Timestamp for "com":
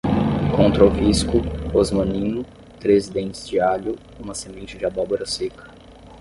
0.55-0.71